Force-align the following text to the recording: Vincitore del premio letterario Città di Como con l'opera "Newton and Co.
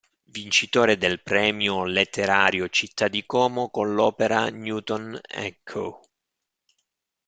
Vincitore 0.33 0.97
del 0.97 1.21
premio 1.21 1.83
letterario 1.85 2.67
Città 2.69 3.07
di 3.07 3.23
Como 3.23 3.69
con 3.69 3.93
l'opera 3.93 4.49
"Newton 4.49 5.21
and 5.35 5.55
Co. 5.61 6.01